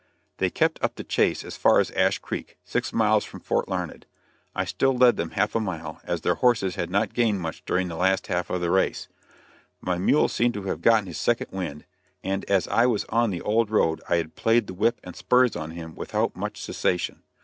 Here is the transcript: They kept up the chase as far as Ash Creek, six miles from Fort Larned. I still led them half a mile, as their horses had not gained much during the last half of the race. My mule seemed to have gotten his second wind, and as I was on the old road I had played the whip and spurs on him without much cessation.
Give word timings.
They 0.37 0.49
kept 0.49 0.83
up 0.83 0.95
the 0.95 1.03
chase 1.03 1.43
as 1.45 1.55
far 1.55 1.79
as 1.79 1.91
Ash 1.91 2.17
Creek, 2.17 2.57
six 2.65 2.91
miles 2.91 3.23
from 3.23 3.39
Fort 3.39 3.69
Larned. 3.69 4.07
I 4.55 4.65
still 4.65 4.97
led 4.97 5.15
them 5.15 5.29
half 5.29 5.53
a 5.53 5.59
mile, 5.59 6.01
as 6.03 6.21
their 6.21 6.33
horses 6.33 6.73
had 6.73 6.89
not 6.89 7.13
gained 7.13 7.39
much 7.39 7.63
during 7.65 7.87
the 7.87 7.95
last 7.95 8.25
half 8.25 8.49
of 8.49 8.61
the 8.61 8.71
race. 8.71 9.09
My 9.79 9.99
mule 9.99 10.27
seemed 10.27 10.55
to 10.55 10.63
have 10.63 10.81
gotten 10.81 11.05
his 11.05 11.19
second 11.19 11.51
wind, 11.51 11.85
and 12.23 12.45
as 12.45 12.67
I 12.69 12.87
was 12.87 13.05
on 13.09 13.29
the 13.29 13.41
old 13.41 13.69
road 13.69 14.01
I 14.09 14.15
had 14.15 14.33
played 14.35 14.65
the 14.65 14.73
whip 14.73 14.99
and 15.03 15.15
spurs 15.15 15.55
on 15.55 15.69
him 15.69 15.93
without 15.93 16.35
much 16.35 16.59
cessation. 16.59 17.21